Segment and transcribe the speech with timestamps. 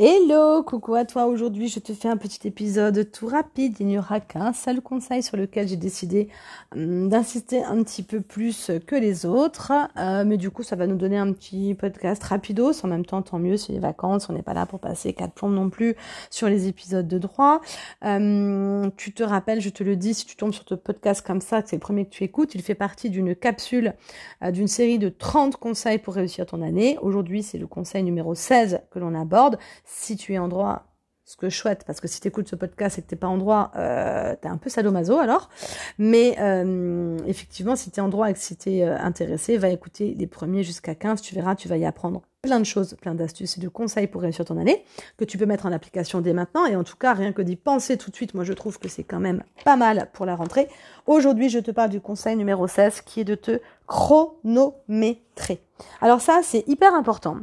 [0.00, 1.26] Hello, coucou à toi.
[1.26, 3.74] Aujourd'hui, je te fais un petit épisode tout rapide.
[3.80, 6.28] Il n'y aura qu'un seul conseil sur lequel j'ai décidé
[6.72, 9.72] hum, d'insister un petit peu plus que les autres.
[9.96, 12.84] Euh, mais du coup, ça va nous donner un petit podcast rapidos.
[12.84, 14.28] En même temps, tant mieux, c'est les vacances.
[14.28, 15.96] On n'est pas là pour passer quatre plombs non plus
[16.30, 17.60] sur les épisodes de droit.
[18.02, 21.40] Hum, tu te rappelles, je te le dis, si tu tombes sur ce podcast comme
[21.40, 23.94] ça, c'est le premier que tu écoutes, il fait partie d'une capsule
[24.44, 26.98] euh, d'une série de 30 conseils pour réussir ton année.
[27.02, 29.58] Aujourd'hui, c'est le conseil numéro 16 que l'on aborde
[29.88, 30.84] si tu es en droit,
[31.24, 33.26] ce que je souhaite, parce que si tu écoutes ce podcast et que t'es pas
[33.26, 35.50] en droit, euh, t'es un peu sadomaso alors.
[35.98, 39.58] Mais euh, effectivement, si tu es en droit et que si tu es euh, intéressé,
[39.58, 42.94] va écouter les premiers jusqu'à 15, tu verras, tu vas y apprendre plein de choses,
[42.94, 44.84] plein d'astuces et de conseils pour réussir ton année,
[45.18, 46.64] que tu peux mettre en application dès maintenant.
[46.64, 48.88] Et en tout cas, rien que d'y penser tout de suite, moi je trouve que
[48.88, 50.68] c'est quand même pas mal pour la rentrée.
[51.06, 55.60] Aujourd'hui, je te parle du conseil numéro 16 qui est de te chronométrer.
[56.00, 57.38] Alors ça, c'est hyper important.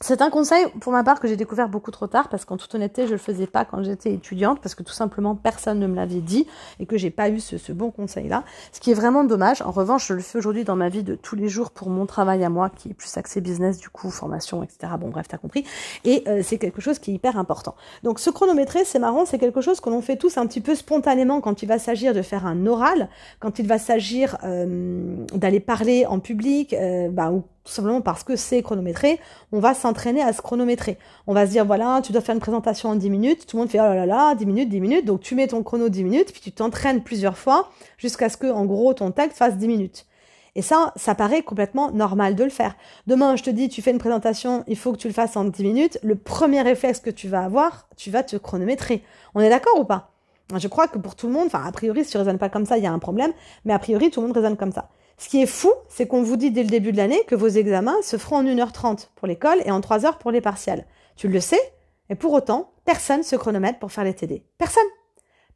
[0.00, 2.72] C'est un conseil pour ma part que j'ai découvert beaucoup trop tard parce qu'en toute
[2.72, 5.96] honnêteté, je le faisais pas quand j'étais étudiante parce que tout simplement personne ne me
[5.96, 6.46] l'avait dit
[6.78, 8.44] et que j'ai pas eu ce, bon conseil là.
[8.72, 9.60] Ce qui est vraiment dommage.
[9.62, 12.06] En revanche, je le fais aujourd'hui dans ma vie de tous les jours pour mon
[12.06, 14.92] travail à moi qui est plus axé business du coup, formation, etc.
[15.00, 15.64] Bon bref, t'as compris.
[16.04, 17.74] Et euh, c'est quelque chose qui est hyper important.
[18.04, 20.76] Donc ce chronométrer, c'est marrant, c'est quelque chose que l'on fait tous un petit peu
[20.76, 23.08] spontanément quand il va s'agir de faire un oral,
[23.40, 28.24] quand il va s'agir euh, d'aller parler en public, euh, bah, ou tout simplement parce
[28.24, 29.20] que c'est chronométré,
[29.52, 30.96] on va s'entraîner à se chronométrer.
[31.26, 33.62] On va se dire, voilà, tu dois faire une présentation en 10 minutes, tout le
[33.62, 35.90] monde fait, oh là là là, 10 minutes, 10 minutes, donc tu mets ton chrono
[35.90, 39.58] 10 minutes, puis tu t'entraînes plusieurs fois jusqu'à ce que, en gros, ton texte fasse
[39.58, 40.06] 10 minutes.
[40.54, 42.74] Et ça, ça paraît complètement normal de le faire.
[43.06, 45.44] Demain, je te dis, tu fais une présentation, il faut que tu le fasses en
[45.44, 45.98] 10 minutes.
[46.02, 49.04] Le premier réflexe que tu vas avoir, tu vas te chronométrer.
[49.34, 50.10] On est d'accord ou pas?
[50.56, 52.64] Je crois que pour tout le monde, enfin, a priori, si tu raisonnes pas comme
[52.64, 53.32] ça, il y a un problème,
[53.64, 54.88] mais a priori, tout le monde raisonne comme ça.
[55.18, 57.48] Ce qui est fou, c'est qu'on vous dit dès le début de l'année que vos
[57.48, 60.86] examens se feront en 1h30 pour l'école et en 3 heures pour les partiels.
[61.16, 61.60] Tu le sais,
[62.08, 64.44] et pour autant, personne se chronomètre pour faire les TD.
[64.56, 64.84] Personne.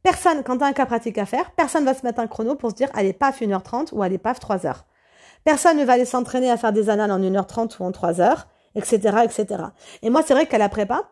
[0.03, 2.55] Personne, quand tu as un cas pratique à faire, personne va se mettre un chrono
[2.55, 4.85] pour se dire, allez, paf, 1h30 ou allez, paf, 3 heures.
[5.45, 8.47] Personne ne va aller s'entraîner à faire des annales en 1h30 ou en 3 heures,
[8.75, 9.63] etc., etc.
[10.01, 11.09] Et moi, c'est vrai qu'à la prépa,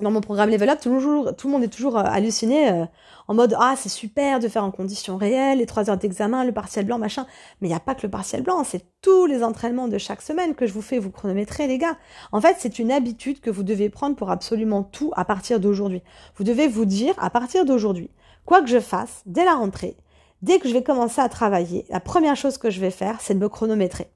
[0.00, 2.84] dans mon programme Level Up, tout le, monde est toujours euh, halluciné euh,
[3.28, 6.52] en mode ah c'est super de faire en conditions réelles, les trois heures d'examen, le
[6.52, 7.26] partiel blanc, machin.
[7.60, 10.20] Mais il n'y a pas que le partiel blanc, c'est tous les entraînements de chaque
[10.20, 11.96] semaine que je vous fais, vous chronométrer les gars.
[12.32, 16.02] En fait, c'est une habitude que vous devez prendre pour absolument tout à partir d'aujourd'hui.
[16.36, 18.10] Vous devez vous dire à partir d'aujourd'hui,
[18.44, 19.96] quoi que je fasse, dès la rentrée,
[20.42, 23.34] dès que je vais commencer à travailler, la première chose que je vais faire, c'est
[23.34, 24.10] de me chronométrer.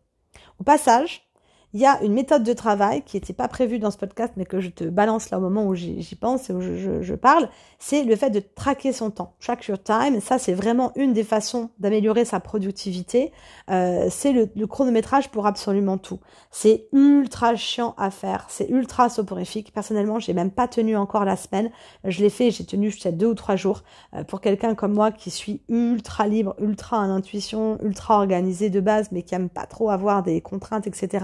[0.58, 1.29] Au passage,
[1.72, 4.44] il y a une méthode de travail qui n'était pas prévue dans ce podcast, mais
[4.44, 7.48] que je te balance là au moment où j'y pense et où je, parle,
[7.78, 9.34] c'est le fait de traquer son temps.
[9.40, 13.30] Track your time, ça c'est vraiment une des façons d'améliorer sa productivité.
[13.70, 16.18] Euh, c'est le, chronométrage pour absolument tout.
[16.50, 19.72] C'est ultra chiant à faire, c'est ultra soporifique.
[19.72, 21.70] Personnellement, j'ai même pas tenu encore la semaine.
[22.04, 23.82] Je l'ai fait, j'ai tenu jusqu'à deux ou trois jours.
[24.14, 28.80] Euh, pour quelqu'un comme moi qui suis ultra libre, ultra en intuition, ultra organisé de
[28.80, 31.20] base, mais qui aime pas trop avoir des contraintes, etc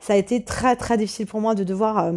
[0.00, 2.12] ça a été très très difficile pour moi de devoir euh,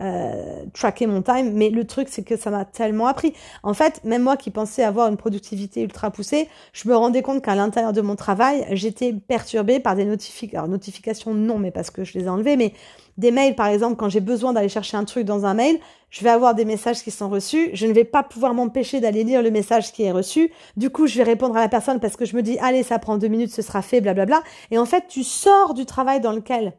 [0.00, 3.32] euh, tracker mon time, mais le truc c'est que ça m'a tellement appris.
[3.64, 7.42] En fait, même moi qui pensais avoir une productivité ultra poussée, je me rendais compte
[7.42, 10.58] qu'à l'intérieur de mon travail, j'étais perturbée par des notifications.
[10.58, 12.74] Alors notifications non, mais parce que je les ai enlevées, mais
[13.16, 15.80] des mails par exemple, quand j'ai besoin d'aller chercher un truc dans un mail,
[16.10, 19.24] je vais avoir des messages qui sont reçus, je ne vais pas pouvoir m'empêcher d'aller
[19.24, 20.52] lire le message qui est reçu.
[20.76, 23.00] Du coup, je vais répondre à la personne parce que je me dis allez, ça
[23.00, 24.44] prend deux minutes, ce sera fait, blablabla.
[24.70, 26.74] Et en fait, tu sors du travail dans lequel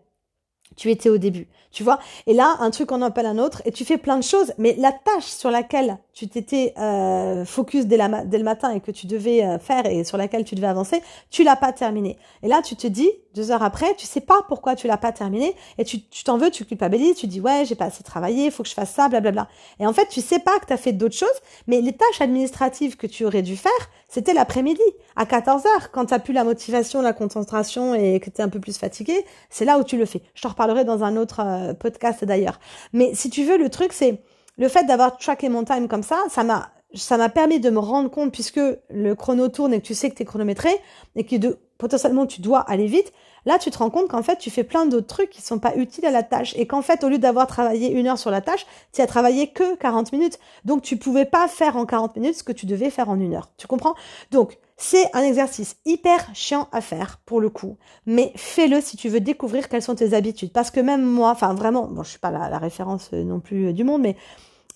[0.75, 1.99] tu étais au début, tu vois.
[2.27, 4.75] Et là, un truc en appelle un autre, et tu fais plein de choses, mais
[4.77, 9.43] la tâche sur laquelle tu t'étais euh, focus dès, le matin et que tu devais
[9.43, 12.17] euh, faire et sur laquelle tu devais avancer, tu l'as pas terminé.
[12.43, 15.11] Et là, tu te dis, deux heures après, tu sais pas pourquoi tu l'as pas
[15.11, 18.63] terminé, et tu t'en veux, tu culpabilises, tu dis ouais, j'ai pas assez travaillé, faut
[18.63, 19.47] que je fasse ça, blablabla.
[19.79, 21.27] Et en fait, tu sais pas que tu as fait d'autres choses,
[21.67, 23.71] mais les tâches administratives que tu aurais dû faire,
[24.07, 24.81] c'était l'après-midi,
[25.15, 28.49] à 14 heures, quand tu plus la motivation, la concentration et que tu es un
[28.49, 30.21] peu plus fatigué, c'est là où tu le fais.
[30.33, 32.59] Je t'en reparlerai dans un autre euh, podcast d'ailleurs.
[32.93, 34.21] Mais si tu veux, le truc, c'est
[34.57, 37.77] le fait d'avoir tracké mon time comme ça, ça m'a ça m'a permis de me
[37.77, 38.59] rendre compte puisque
[38.89, 40.71] le chrono tourne et que tu sais que tu es chronométré
[41.15, 43.11] et que de, potentiellement tu dois aller vite,
[43.45, 45.75] Là, tu te rends compte qu'en fait, tu fais plein d'autres trucs qui sont pas
[45.75, 48.41] utiles à la tâche et qu'en fait, au lieu d'avoir travaillé une heure sur la
[48.41, 50.39] tâche, tu as travaillé que 40 minutes.
[50.65, 53.33] Donc, tu pouvais pas faire en 40 minutes ce que tu devais faire en une
[53.33, 53.49] heure.
[53.57, 53.95] Tu comprends?
[54.31, 59.09] Donc, c'est un exercice hyper chiant à faire pour le coup, mais fais-le si tu
[59.09, 60.53] veux découvrir quelles sont tes habitudes.
[60.53, 63.41] Parce que même moi, enfin vraiment, bon, je suis pas la, la référence euh, non
[63.41, 64.15] plus euh, du monde, mais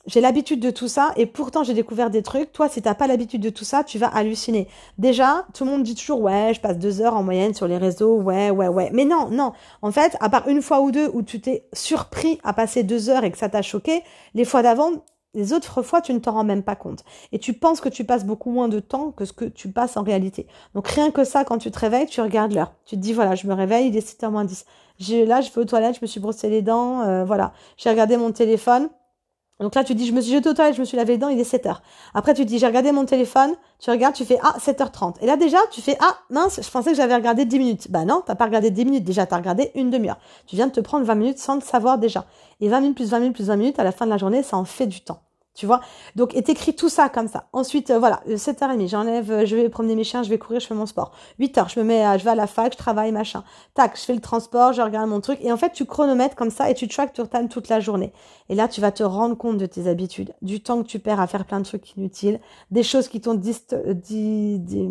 [0.05, 2.51] j'ai l'habitude de tout ça et pourtant j'ai découvert des trucs.
[2.51, 4.67] Toi, si t'as pas l'habitude de tout ça, tu vas halluciner.
[4.97, 7.77] Déjà, tout le monde dit toujours ouais, je passe deux heures en moyenne sur les
[7.77, 8.89] réseaux, ouais, ouais, ouais.
[8.93, 9.53] Mais non, non.
[9.81, 13.09] En fait, à part une fois ou deux où tu t'es surpris à passer deux
[13.09, 14.03] heures et que ça t'a choqué,
[14.33, 14.91] les fois d'avant,
[15.35, 17.03] les autres fois, tu ne t'en rends même pas compte.
[17.31, 19.97] Et tu penses que tu passes beaucoup moins de temps que ce que tu passes
[19.97, 20.47] en réalité.
[20.75, 22.73] Donc rien que ça, quand tu te réveilles, tu regardes l'heure.
[22.85, 24.65] Tu te dis, voilà, je me réveille, il est 7h moins 10.
[25.25, 27.53] Là, je vais aux toilettes, je me suis brossé les dents, euh, voilà.
[27.77, 28.89] J'ai regardé mon téléphone.
[29.59, 31.19] Donc là, tu dis, je me suis jeté au toilette, je me suis lavé les
[31.19, 31.81] dents, il est 7 heures.
[32.13, 35.15] Après, tu dis, j'ai regardé mon téléphone, tu regardes, tu fais, ah, 7h30.
[35.21, 37.91] Et là, déjà, tu fais, ah, mince, je pensais que j'avais regardé 10 minutes.
[37.91, 40.17] Bah non, t'as pas regardé 10 minutes, déjà, t'as regardé une demi-heure.
[40.47, 42.25] Tu viens de te prendre 20 minutes sans le savoir déjà.
[42.61, 44.43] Et 20 minutes plus 20 minutes plus 20 minutes, à la fin de la journée,
[44.43, 45.21] ça en fait du temps.
[45.53, 45.81] Tu vois?
[46.15, 47.47] Donc, et t'écris tout ça comme ça.
[47.53, 50.65] Ensuite, euh, voilà, 7h30, j'enlève, euh, je vais promener mes chiens, je vais courir, je
[50.65, 51.11] fais mon sport.
[51.39, 53.43] 8h, je me mets, je vais à la fac, je travaille, machin.
[53.75, 55.37] Tac, je fais le transport, je regarde mon truc.
[55.41, 58.13] Et en fait, tu chronomètres comme ça et tu track tu time toute la journée.
[58.49, 61.19] Et là, tu vas te rendre compte de tes habitudes, du temps que tu perds
[61.19, 62.39] à faire plein de trucs inutiles,
[62.71, 63.55] des choses qui t'ont dit,
[63.93, 64.89] dit, dit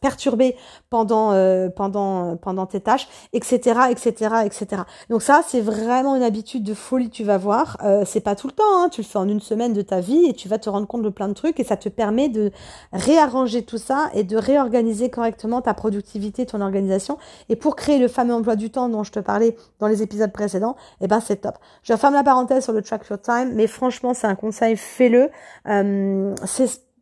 [0.00, 0.56] perturbé
[0.90, 4.82] pendant euh, pendant pendant tes tâches, etc., etc., etc.
[5.10, 7.10] Donc ça, c'est vraiment une habitude de folie.
[7.10, 8.64] Tu vas voir, euh, c'est pas tout le temps.
[8.82, 10.86] Hein, tu le fais en une semaine de ta vie et tu vas te rendre
[10.86, 12.50] compte de plein de trucs et ça te permet de
[12.92, 17.18] réarranger tout ça et de réorganiser correctement ta productivité, ton organisation.
[17.48, 20.32] Et pour créer le fameux emploi du temps dont je te parlais dans les épisodes
[20.32, 21.56] précédents, eh ben c'est top.
[21.82, 25.30] Je ferme la parenthèse sur le track your time, mais franchement, c'est un conseil, fais-le.
[25.68, 26.34] Euh,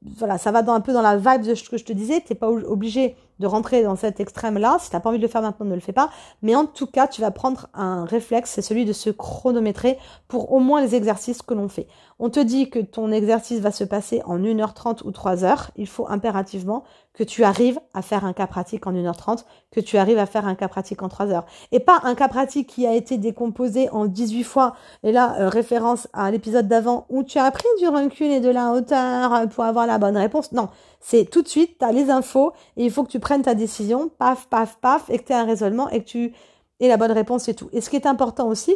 [0.05, 2.21] voilà, ça va dans, un peu dans la vibe de ce que je te disais.
[2.21, 4.79] T'es pas obligé de rentrer dans cet extrême-là.
[4.81, 6.11] Si t'as pas envie de le faire maintenant, ne le fais pas.
[6.43, 9.99] Mais en tout cas, tu vas prendre un réflexe, c'est celui de se chronométrer
[10.29, 11.87] pour au moins les exercices que l'on fait.
[12.19, 15.71] On te dit que ton exercice va se passer en 1h30 ou 3 heures.
[15.77, 19.99] Il faut impérativement que tu arrives à faire un cas pratique en 1h30, que tu
[19.99, 21.47] arrives à faire un cas pratique en 3 heures.
[21.73, 24.75] Et pas un cas pratique qui a été décomposé en 18 fois.
[25.03, 28.51] Et là, euh, référence à l'épisode d'avant où tu as pris du recul et de
[28.51, 30.53] la hauteur pour avoir la bonne réponse.
[30.53, 30.69] Non,
[31.07, 33.55] c'est tout de suite, tu as les infos et il faut que tu prennes ta
[33.55, 36.33] décision, paf, paf, paf, et que tu aies un raisonnement et que tu
[36.81, 37.69] aies la bonne réponse et tout.
[37.73, 38.75] Et ce qui est important aussi,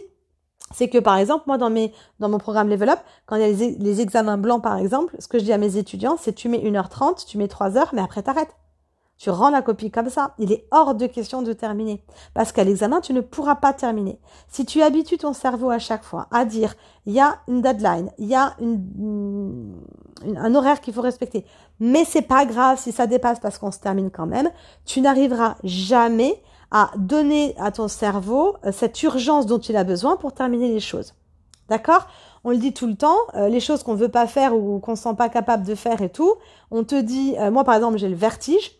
[0.74, 1.90] c'est que par exemple, moi dans mes
[2.20, 5.26] dans mon programme Level Up, quand il y a les, examens blancs par exemple, ce
[5.26, 8.02] que je dis à mes étudiants, c'est tu mets 1h30, tu mets 3 heures, mais
[8.02, 8.54] après t'arrêtes.
[9.18, 10.34] Tu rends la copie comme ça.
[10.38, 12.02] Il est hors de question de terminer.
[12.34, 14.20] Parce qu'à l'examen, tu ne pourras pas terminer.
[14.48, 16.74] Si tu habitues ton cerveau à chaque fois à dire,
[17.04, 21.44] il y a une deadline, il y a un horaire qu'il faut respecter,
[21.80, 24.50] mais c'est pas grave si ça dépasse parce qu'on se termine quand même,
[24.84, 30.16] tu n'arriveras jamais à donner à ton cerveau euh, cette urgence dont il a besoin
[30.16, 31.14] pour terminer les choses.
[31.68, 32.06] D'accord?
[32.44, 34.96] On le dit tout le temps, euh, les choses qu'on veut pas faire ou qu'on
[34.96, 36.34] se sent pas capable de faire et tout.
[36.70, 38.77] On te dit, euh, moi par exemple j'ai le vertige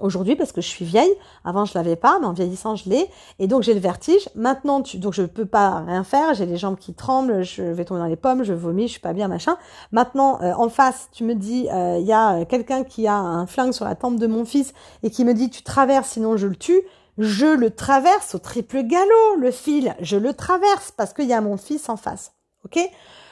[0.00, 1.12] aujourd'hui parce que je suis vieille.
[1.44, 3.08] Avant je l'avais pas, mais en vieillissant je l'ai.
[3.38, 4.28] Et donc j'ai le vertige.
[4.34, 6.34] Maintenant, tu, donc je peux pas rien faire.
[6.34, 9.00] J'ai les jambes qui tremblent, je vais tomber dans les pommes, je vomis, je suis
[9.00, 9.56] pas bien, machin.
[9.92, 13.84] Maintenant, en face, tu me dis, il y a quelqu'un qui a un flingue sur
[13.84, 16.82] la tempe de mon fils et qui me dit, tu traverses, sinon je le tue
[17.18, 21.40] je le traverse au triple galop, le fil, je le traverse parce qu'il y a
[21.40, 22.32] mon fils en face.
[22.64, 22.78] Ok?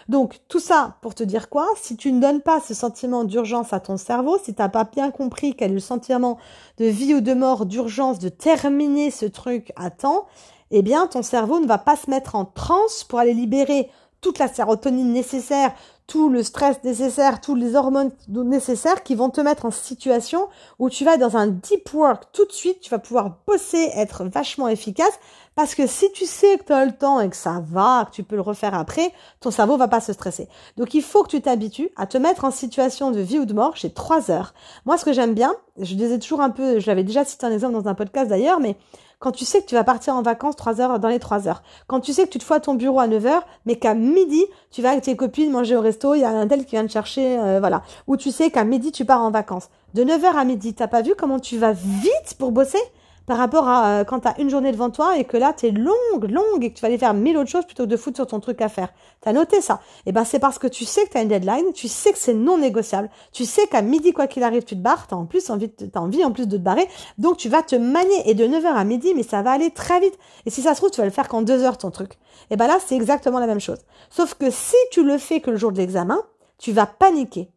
[0.09, 1.69] Donc tout ça pour te dire quoi?
[1.77, 4.85] Si tu ne donnes pas ce sentiment d'urgence à ton cerveau, si tu n'as pas
[4.85, 6.39] bien compris quel est le sentiment
[6.79, 10.27] de vie ou de mort, d'urgence, de terminer ce truc à temps,
[10.71, 13.91] eh bien ton cerveau ne va pas se mettre en transe pour aller libérer
[14.21, 15.73] toute la sérotonine nécessaire,
[16.07, 20.49] tout le stress nécessaire, tous les hormones nécessaires qui vont te mettre en situation
[20.79, 24.25] où tu vas dans un deep work tout de suite, tu vas pouvoir bosser, être
[24.25, 25.19] vachement efficace,
[25.57, 28.15] parce que si tu sais que tu as le temps et que ça va, que
[28.15, 30.49] tu peux le refaire après, ton cerveau va pas se stresser.
[30.77, 33.55] Donc il faut que tu t'habitues à te mettre en situation de vie ou de
[33.55, 34.55] mort chez trois heures.
[34.85, 37.53] Moi, ce que j'aime bien, je disais toujours un peu, je l'avais déjà cité un
[37.53, 38.77] exemple dans un podcast d'ailleurs, mais
[39.19, 41.63] quand tu sais que tu vas partir en vacances trois heures dans les trois heures,
[41.87, 43.95] quand tu sais que tu te fous à ton bureau à 9 heures, mais qu'à
[43.95, 46.73] midi, tu vas avec tes copines manger au resto, il y a un tel qui
[46.73, 47.83] vient te chercher, euh, voilà.
[48.07, 49.71] Ou tu sais qu'à midi, tu pars en vacances.
[49.95, 52.79] De 9h à midi, t'as pas vu comment tu vas vite pour bosser?
[53.27, 55.71] Par rapport à euh, quand tu une journée devant toi et que là, tu es
[55.71, 58.17] longue, longue et que tu vas aller faire mille autres choses plutôt que de foutre
[58.17, 58.89] sur ton truc à faire.
[59.23, 59.81] Tu as noté ça.
[59.99, 62.13] Et eh ben c'est parce que tu sais que tu as une deadline, tu sais
[62.13, 65.15] que c'est non négociable, tu sais qu'à midi, quoi qu'il arrive, tu te barres, tu
[65.15, 68.07] en plus envie, as envie en plus de te barrer, donc tu vas te manier.
[68.27, 70.19] Et de 9h à midi, mais ça va aller très vite.
[70.47, 72.15] Et si ça se trouve, tu vas le faire qu'en deux heures ton truc.
[72.15, 73.79] Et eh ben là, c'est exactement la même chose.
[74.11, 76.19] Sauf que si tu le fais que le jour de l'examen,
[76.59, 77.51] tu vas paniquer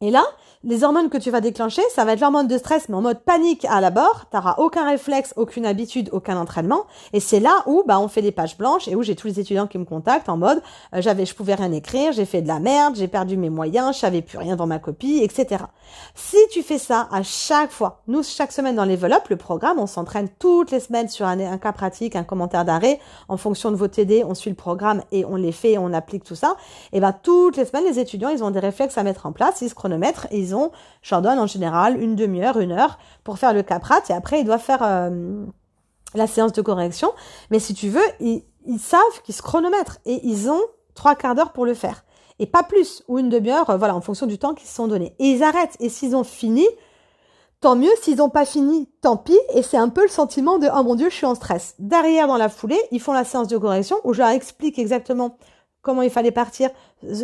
[0.00, 0.24] Et là,
[0.64, 3.20] les hormones que tu vas déclencher, ça va être l'hormone de stress, mais en mode
[3.20, 4.24] panique à la bord.
[4.30, 6.84] T'auras aucun réflexe, aucune habitude, aucun entraînement.
[7.12, 9.40] Et c'est là où, bah, on fait des pages blanches et où j'ai tous les
[9.40, 10.62] étudiants qui me contactent en mode,
[10.94, 13.94] euh, j'avais, je pouvais rien écrire, j'ai fait de la merde, j'ai perdu mes moyens,
[13.94, 15.64] je savais plus rien dans ma copie, etc.
[16.14, 19.86] Si tu fais ça à chaque fois, nous, chaque semaine dans Level le programme, on
[19.86, 23.88] s'entraîne toutes les semaines sur un, cas pratique, un commentaire d'arrêt, en fonction de vos
[23.88, 26.56] TD, on suit le programme et on les fait, on applique tout ça.
[26.92, 29.62] Et ben, toutes les semaines, les étudiants, ils ont des réflexes à mettre en place,
[29.84, 30.70] chronomètrent, ils ont,
[31.02, 34.40] je leur donne en général une demi-heure, une heure pour faire le caprat et après
[34.40, 35.44] ils doivent faire euh,
[36.14, 37.12] la séance de correction.
[37.50, 40.62] Mais si tu veux, ils, ils savent qu'ils se chronomètrent et ils ont
[40.94, 42.04] trois quarts d'heure pour le faire.
[42.38, 44.88] Et pas plus, ou une demi-heure, euh, voilà, en fonction du temps qu'ils se sont
[44.88, 45.14] donnés.
[45.18, 45.76] Et ils arrêtent.
[45.80, 46.66] Et s'ils ont fini,
[47.60, 47.92] tant mieux.
[48.00, 49.38] S'ils n'ont pas fini, tant pis.
[49.54, 51.76] Et c'est un peu le sentiment de, oh mon Dieu, je suis en stress.
[51.78, 55.36] Derrière, dans la foulée, ils font la séance de correction où je leur explique exactement
[55.84, 56.70] comment il fallait partir,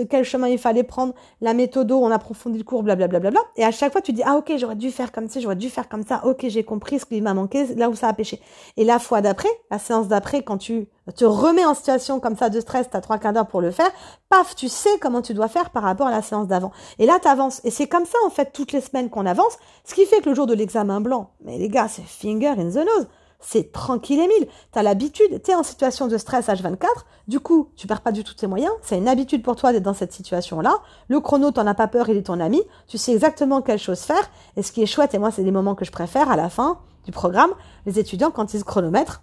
[0.09, 3.19] quel chemin il fallait prendre, la méthode, on approfondit le cours, blablabla.
[3.19, 5.29] Bla, bla, bla, Et à chaque fois, tu dis, ah ok, j'aurais dû faire comme
[5.29, 7.97] ça, j'aurais dû faire comme ça, ok, j'ai compris ce qui m'a manqué, là où
[7.97, 8.41] ça a pêché.
[8.77, 12.51] Et la fois d'après, la séance d'après, quand tu te remets en situation comme ça
[12.51, 13.91] de stress, t'as trois quarts d'heure pour le faire,
[14.29, 16.71] paf, tu sais comment tu dois faire par rapport à la séance d'avant.
[16.99, 17.61] Et là, t'avances.
[17.65, 20.29] Et c'est comme ça, en fait, toutes les semaines qu'on avance, ce qui fait que
[20.29, 23.09] le jour de l'examen blanc, mais les gars, c'est finger in the nose
[23.41, 24.49] c'est tranquille et mille.
[24.73, 26.87] T'as l'habitude, t'es en situation de stress H24,
[27.29, 29.83] du coup, tu perds pas du tout tes moyens, c'est une habitude pour toi d'être
[29.83, 30.79] dans cette situation-là.
[31.09, 34.01] Le chrono, t'en as pas peur, il est ton ami, tu sais exactement quelle chose
[34.01, 36.37] faire, et ce qui est chouette, et moi, c'est des moments que je préfère à
[36.37, 37.51] la fin du programme,
[37.87, 39.23] les étudiants, quand ils se chronomètrent,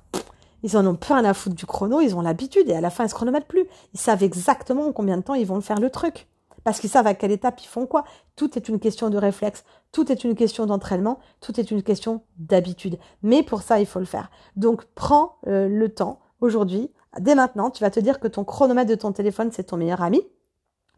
[0.63, 3.05] ils en ont plein à foutre du chrono, ils ont l'habitude, et à la fin,
[3.05, 3.67] ils se chronomètrent plus.
[3.93, 6.27] Ils savent exactement combien de temps ils vont faire le truc
[6.67, 8.03] parce qu'ils savent à quelle étape ils font quoi.
[8.35, 12.23] Tout est une question de réflexe, tout est une question d'entraînement, tout est une question
[12.39, 12.99] d'habitude.
[13.23, 14.29] Mais pour ça, il faut le faire.
[14.57, 18.89] Donc, prends euh, le temps aujourd'hui, dès maintenant, tu vas te dire que ton chronomètre
[18.89, 20.21] de ton téléphone, c'est ton meilleur ami.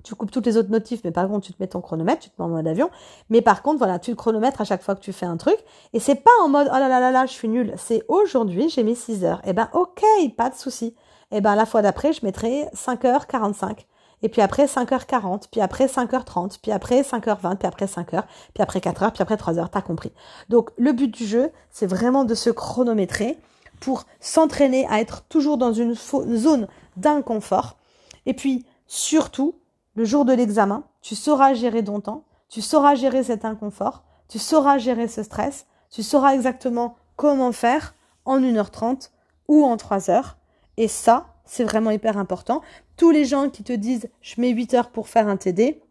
[0.04, 2.32] Tu coupes toutes les autres notifs, mais par contre, tu te mets ton chronomètre, tu
[2.32, 2.90] te mets en mode avion.
[3.30, 5.60] Mais par contre, voilà, tu le chronomètres à chaque fois que tu fais un truc.
[5.94, 7.76] Et c'est pas en mode, oh là là là là, je suis nul.
[7.78, 9.42] C'est aujourd'hui, j'ai mis 6 heures.
[9.46, 10.04] Eh ben, ok,
[10.36, 10.96] pas de souci.
[11.30, 13.86] Eh ben, la fois d'après, je mettrai 5h45
[14.22, 18.24] et puis après 5h40, puis après 5h30, puis après 5h20, puis après 5h,
[18.54, 20.12] puis après 4h, puis après 3h, t'as compris.
[20.50, 23.38] Donc le but du jeu, c'est vraiment de se chronométrer
[23.80, 27.78] pour s'entraîner à être toujours dans une zone d'inconfort.
[28.26, 29.56] Et puis surtout,
[29.96, 34.40] le jour de l'examen, tu sauras gérer ton temps, tu sauras gérer cet inconfort, tu
[34.40, 37.96] sauras gérer ce stress, tu sauras exactement comment faire
[38.26, 39.10] en 1h30
[39.48, 40.38] ou en 3 heures.
[40.78, 42.62] Et ça, c'est vraiment hyper important.
[42.96, 45.82] Tous les gens qui te disent je mets 8 heures pour faire un TD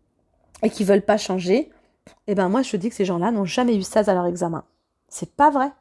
[0.63, 1.71] et qui veulent pas changer,
[2.29, 4.27] eh ben moi je te dis que ces gens-là n'ont jamais eu 16 à leur
[4.27, 4.65] examen.
[5.09, 5.73] C'est pas vrai.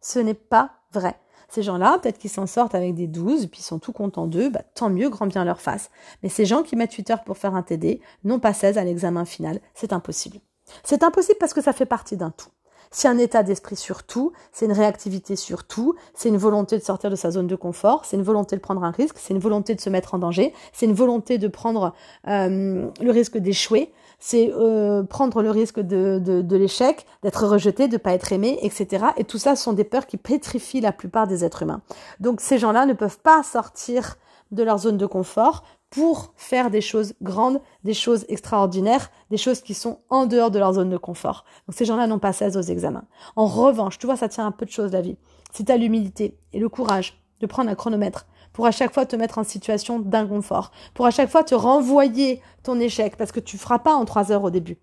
[0.00, 1.14] Ce n'est pas vrai.
[1.48, 4.48] Ces gens-là, peut-être qu'ils s'en sortent avec des 12, puis ils sont tout contents d'eux,
[4.48, 5.90] bah, tant mieux, grand bien leur face.
[6.22, 8.84] Mais ces gens qui mettent 8 heures pour faire un TD n'ont pas 16 à
[8.84, 9.60] l'examen final.
[9.74, 10.38] C'est impossible.
[10.82, 12.48] C'est impossible parce que ça fait partie d'un tout.
[12.90, 16.82] C'est un état d'esprit sur tout, c'est une réactivité sur tout, c'est une volonté de
[16.82, 19.40] sortir de sa zone de confort, c'est une volonté de prendre un risque, c'est une
[19.40, 21.94] volonté de se mettre en danger, c'est une volonté de prendre
[22.28, 27.88] euh, le risque d'échouer, c'est euh, prendre le risque de, de, de l'échec, d'être rejeté,
[27.88, 29.06] de pas être aimé, etc.
[29.16, 31.82] Et tout ça sont des peurs qui pétrifient la plupart des êtres humains.
[32.20, 34.16] Donc ces gens-là ne peuvent pas sortir
[34.50, 35.64] de leur zone de confort
[35.94, 40.58] pour faire des choses grandes, des choses extraordinaires, des choses qui sont en dehors de
[40.58, 41.44] leur zone de confort.
[41.68, 43.04] Donc ces gens-là n'ont pas 16 aux examens.
[43.36, 45.16] En revanche, tu vois, ça tient un peu de choses la vie.
[45.52, 49.06] Si tu as l'humilité et le courage de prendre un chronomètre pour à chaque fois
[49.06, 53.40] te mettre en situation d'inconfort, pour à chaque fois te renvoyer ton échec, parce que
[53.40, 54.78] tu feras pas en trois heures au début.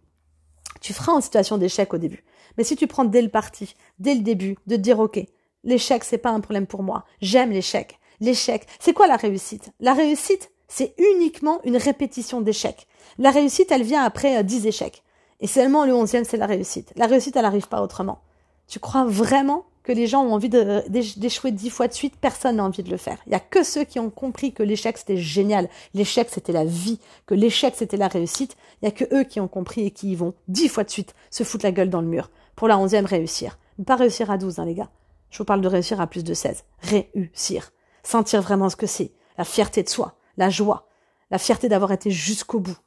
[0.80, 2.24] Tu feras en situation d'échec au début.
[2.58, 5.20] Mais si tu prends dès le parti, dès le début, de dire ok,
[5.66, 8.00] l'échec c'est pas un problème pour moi, j'aime l'échec.
[8.22, 9.72] L'échec, c'est quoi la réussite?
[9.80, 12.88] La réussite, c'est uniquement une répétition d'échecs.
[13.20, 15.04] La réussite, elle vient après 10 euh, échecs.
[15.42, 16.94] Et seulement le onzième, c'est la réussite.
[16.96, 18.22] La réussite, elle n'arrive pas autrement.
[18.68, 22.16] Tu crois vraiment que les gens ont envie d'échouer dix fois de suite?
[22.22, 23.18] Personne n'a envie de le faire.
[23.26, 25.68] Il y a que ceux qui ont compris que l'échec, c'était génial.
[25.94, 27.00] L'échec, c'était la vie.
[27.26, 28.56] Que l'échec, c'était la réussite.
[28.82, 30.90] Il y a que eux qui ont compris et qui y vont dix fois de
[30.90, 32.30] suite se foutre la gueule dans le mur.
[32.56, 33.58] Pour la onzième, réussir.
[33.78, 34.90] Ne pas réussir à 12, hein, les gars.
[35.32, 36.64] Je vous parle de réussir à plus de 16.
[36.84, 37.72] Réussir.
[38.04, 39.12] Sentir vraiment ce que c'est.
[39.38, 40.88] La fierté de soi la joie,
[41.30, 42.78] la fierté d'avoir été jusqu'au bout,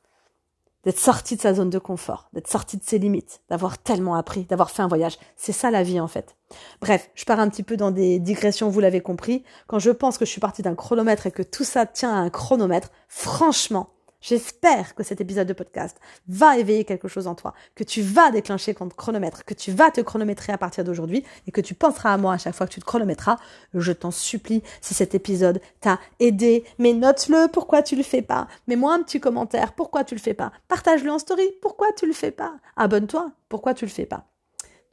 [0.85, 4.45] d'être sorti de sa zone de confort, d'être sorti de ses limites, d'avoir tellement appris,
[4.45, 5.19] d'avoir fait un voyage.
[5.37, 6.37] C'est ça la vie en fait.
[6.81, 9.45] Bref, je pars un petit peu dans des digressions, vous l'avez compris.
[9.67, 12.19] Quand je pense que je suis partie d'un chronomètre et que tout ça tient à
[12.19, 13.94] un chronomètre, franchement,
[14.27, 18.31] J'espère que cet épisode de podcast va éveiller quelque chose en toi, que tu vas
[18.31, 22.15] déclencher ton chronomètre, que tu vas te chronométrer à partir d'aujourd'hui et que tu penseras
[22.15, 23.37] à moi à chaque fois que tu te chronométras.
[23.75, 28.49] Je t'en supplie, si cet épisode t'a aidé, mais note-le, pourquoi tu le fais pas?
[28.67, 30.53] Mets-moi un petit commentaire, pourquoi tu le fais pas?
[30.69, 32.55] Partage-le en story, pourquoi tu le fais pas?
[32.77, 34.25] Abonne-toi, pourquoi tu le fais pas?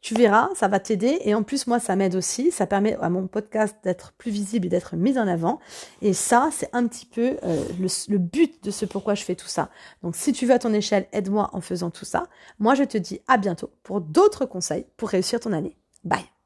[0.01, 3.09] Tu verras, ça va t'aider et en plus moi ça m'aide aussi, ça permet à
[3.09, 5.59] mon podcast d'être plus visible et d'être mis en avant
[6.01, 7.63] et ça c'est un petit peu euh,
[8.09, 9.69] le, but de ce pourquoi je fais tout ça.
[10.01, 12.27] Donc si tu veux à ton échelle, aide-moi en faisant tout ça.
[12.59, 15.77] Moi je te dis à bientôt pour d'autres conseils pour réussir ton année.
[16.03, 16.40] Bye